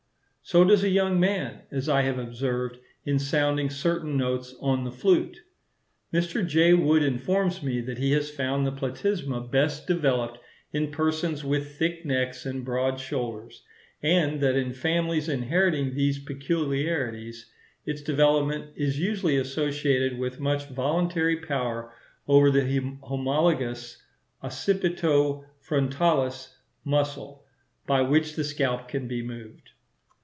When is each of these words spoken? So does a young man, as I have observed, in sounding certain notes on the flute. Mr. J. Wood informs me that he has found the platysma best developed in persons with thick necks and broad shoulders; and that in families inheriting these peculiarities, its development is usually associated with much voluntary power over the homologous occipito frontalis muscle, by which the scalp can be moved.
So 0.43 0.65
does 0.65 0.83
a 0.83 0.89
young 0.89 1.17
man, 1.17 1.61
as 1.71 1.87
I 1.87 2.01
have 2.01 2.19
observed, 2.19 2.77
in 3.05 3.19
sounding 3.19 3.69
certain 3.69 4.17
notes 4.17 4.53
on 4.59 4.83
the 4.83 4.91
flute. 4.91 5.39
Mr. 6.13 6.45
J. 6.45 6.73
Wood 6.73 7.03
informs 7.03 7.63
me 7.63 7.79
that 7.81 7.99
he 7.99 8.11
has 8.13 8.29
found 8.29 8.67
the 8.67 8.71
platysma 8.73 9.49
best 9.49 9.87
developed 9.87 10.39
in 10.73 10.91
persons 10.91 11.45
with 11.45 11.77
thick 11.77 12.05
necks 12.05 12.45
and 12.45 12.65
broad 12.65 12.99
shoulders; 12.99 13.63
and 14.03 14.41
that 14.41 14.55
in 14.57 14.73
families 14.73 15.29
inheriting 15.29 15.93
these 15.93 16.19
peculiarities, 16.19 17.49
its 17.85 18.01
development 18.01 18.71
is 18.75 18.99
usually 18.99 19.37
associated 19.37 20.17
with 20.17 20.41
much 20.41 20.65
voluntary 20.65 21.37
power 21.37 21.93
over 22.27 22.51
the 22.51 22.97
homologous 23.07 24.01
occipito 24.43 25.45
frontalis 25.65 26.55
muscle, 26.83 27.45
by 27.87 28.01
which 28.01 28.35
the 28.35 28.43
scalp 28.43 28.89
can 28.89 29.07
be 29.07 29.21
moved. 29.21 29.69